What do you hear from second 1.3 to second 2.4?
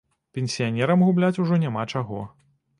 ужо няма чаго.